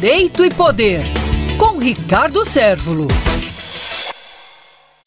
Direito 0.00 0.44
e 0.44 0.48
Poder, 0.48 1.00
com 1.58 1.76
Ricardo 1.76 2.44
Sérvulo. 2.44 3.08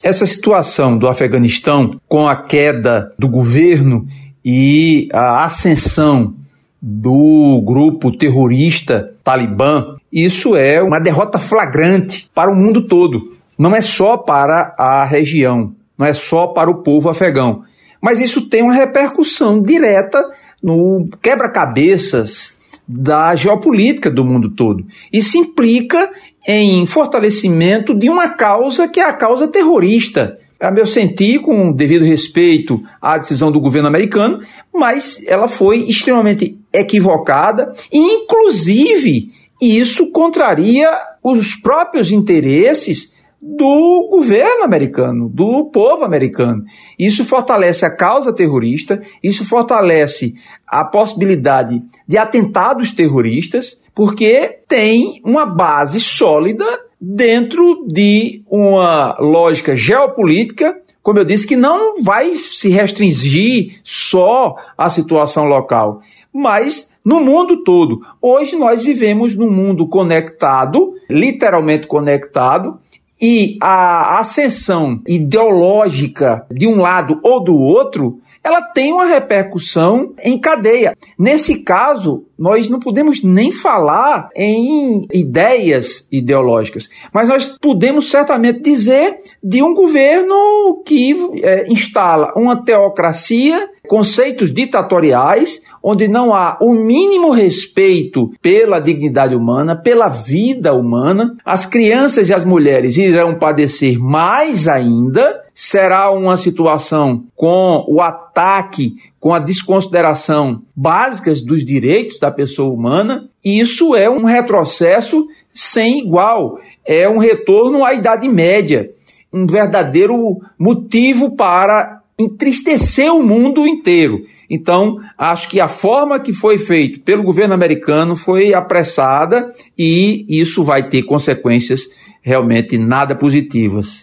Essa 0.03 0.25
situação 0.25 0.97
do 0.97 1.07
Afeganistão, 1.07 1.97
com 2.09 2.27
a 2.27 2.35
queda 2.35 3.13
do 3.17 3.29
governo 3.29 4.05
e 4.43 5.07
a 5.13 5.45
ascensão 5.45 6.35
do 6.81 7.63
grupo 7.65 8.11
terrorista 8.11 9.13
Talibã, 9.23 9.95
isso 10.11 10.57
é 10.57 10.83
uma 10.83 10.99
derrota 10.99 11.39
flagrante 11.39 12.29
para 12.35 12.51
o 12.51 12.55
mundo 12.55 12.85
todo. 12.85 13.37
Não 13.57 13.73
é 13.73 13.79
só 13.79 14.17
para 14.17 14.75
a 14.77 15.05
região, 15.05 15.73
não 15.97 16.05
é 16.05 16.13
só 16.13 16.47
para 16.47 16.69
o 16.69 16.83
povo 16.83 17.07
afegão, 17.07 17.63
mas 18.01 18.19
isso 18.19 18.41
tem 18.49 18.61
uma 18.61 18.73
repercussão 18.73 19.61
direta 19.61 20.29
no 20.61 21.07
quebra-cabeças 21.21 22.59
da 22.93 23.35
geopolítica 23.35 24.09
do 24.09 24.25
mundo 24.25 24.49
todo. 24.49 24.85
Isso 25.11 25.37
implica 25.37 26.11
em 26.47 26.85
fortalecimento 26.85 27.93
de 27.93 28.09
uma 28.09 28.29
causa 28.29 28.87
que 28.87 28.99
é 28.99 29.05
a 29.05 29.13
causa 29.13 29.47
terrorista. 29.47 30.37
A 30.59 30.69
meu 30.69 30.85
sentir, 30.85 31.39
com 31.39 31.71
devido 31.71 32.05
respeito 32.05 32.83
à 33.01 33.17
decisão 33.17 33.51
do 33.51 33.59
governo 33.59 33.87
americano, 33.87 34.39
mas 34.71 35.19
ela 35.25 35.47
foi 35.47 35.85
extremamente 35.87 36.55
equivocada 36.71 37.73
e, 37.91 37.97
inclusive, 37.97 39.31
isso 39.59 40.11
contraria 40.11 40.87
os 41.23 41.55
próprios 41.55 42.11
interesses 42.11 43.11
do 43.41 44.07
governo 44.11 44.63
americano, 44.63 45.27
do 45.27 45.65
povo 45.65 46.03
americano. 46.03 46.63
Isso 46.99 47.25
fortalece 47.25 47.83
a 47.83 47.95
causa 47.95 48.31
terrorista, 48.31 49.01
isso 49.23 49.43
fortalece 49.43 50.35
a 50.67 50.85
possibilidade 50.85 51.81
de 52.07 52.17
atentados 52.17 52.91
terroristas, 52.91 53.81
porque 53.95 54.59
tem 54.67 55.21
uma 55.25 55.45
base 55.45 55.99
sólida 55.99 56.65
dentro 56.99 57.83
de 57.87 58.43
uma 58.47 59.17
lógica 59.19 59.75
geopolítica, 59.75 60.79
como 61.01 61.17
eu 61.17 61.25
disse, 61.25 61.47
que 61.47 61.55
não 61.55 61.95
vai 62.03 62.35
se 62.35 62.69
restringir 62.69 63.79
só 63.83 64.55
à 64.77 64.87
situação 64.87 65.45
local, 65.45 66.01
mas 66.31 66.91
no 67.03 67.19
mundo 67.19 67.63
todo. 67.63 68.01
Hoje 68.21 68.55
nós 68.55 68.83
vivemos 68.83 69.35
num 69.35 69.49
mundo 69.49 69.87
conectado, 69.87 70.93
literalmente 71.09 71.87
conectado, 71.87 72.79
e 73.21 73.57
a 73.61 74.19
ascensão 74.19 75.01
ideológica 75.07 76.45
de 76.51 76.67
um 76.67 76.77
lado 76.77 77.19
ou 77.23 77.43
do 77.43 77.55
outro, 77.55 78.19
ela 78.43 78.61
tem 78.61 78.91
uma 78.91 79.05
repercussão 79.05 80.13
em 80.23 80.37
cadeia. 80.39 80.97
Nesse 81.17 81.63
caso, 81.63 82.25
nós 82.37 82.69
não 82.69 82.79
podemos 82.79 83.23
nem 83.23 83.51
falar 83.51 84.29
em 84.35 85.05
ideias 85.13 86.07
ideológicas, 86.11 86.89
mas 87.13 87.27
nós 87.27 87.55
podemos 87.61 88.09
certamente 88.09 88.61
dizer 88.61 89.19
de 89.43 89.61
um 89.61 89.73
governo 89.75 90.81
que 90.83 91.13
é, 91.43 91.71
instala 91.71 92.33
uma 92.35 92.63
teocracia, 92.63 93.69
conceitos 93.87 94.53
ditatoriais, 94.53 95.61
onde 95.83 96.07
não 96.07 96.33
há 96.33 96.57
o 96.61 96.73
mínimo 96.73 97.31
respeito 97.31 98.31
pela 98.41 98.79
dignidade 98.79 99.35
humana, 99.35 99.75
pela 99.75 100.07
vida 100.09 100.73
humana, 100.73 101.35
as 101.43 101.65
crianças 101.65 102.29
e 102.29 102.33
as 102.33 102.45
mulheres 102.45 102.97
irão 102.97 103.37
padecer 103.37 103.97
mais 103.99 104.67
ainda. 104.67 105.41
Será 105.53 106.11
uma 106.11 106.37
situação 106.37 107.25
com 107.35 107.83
o 107.87 108.01
ataque, 108.01 108.95
com 109.19 109.33
a 109.33 109.39
desconsideração 109.39 110.61
básicas 110.75 111.41
dos 111.41 111.65
direitos 111.65 112.19
da 112.19 112.31
pessoa 112.31 112.73
humana. 112.73 113.27
Isso 113.43 113.95
é 113.95 114.09
um 114.09 114.23
retrocesso 114.23 115.27
sem 115.51 115.99
igual. 115.99 116.57
É 116.85 117.09
um 117.09 117.17
retorno 117.17 117.83
à 117.83 117.93
Idade 117.93 118.29
Média 118.29 118.89
um 119.33 119.47
verdadeiro 119.47 120.41
motivo 120.59 121.35
para 121.35 122.00
entristecer 122.21 123.13
o 123.13 123.23
mundo 123.23 123.67
inteiro. 123.67 124.23
Então, 124.49 124.99
acho 125.17 125.49
que 125.49 125.59
a 125.59 125.67
forma 125.67 126.19
que 126.19 126.33
foi 126.33 126.57
feito 126.57 127.01
pelo 127.01 127.23
governo 127.23 127.53
americano 127.53 128.15
foi 128.15 128.53
apressada 128.53 129.49
e 129.77 130.25
isso 130.29 130.63
vai 130.63 130.83
ter 130.83 131.03
consequências 131.03 131.87
realmente 132.21 132.77
nada 132.77 133.15
positivas. 133.15 133.99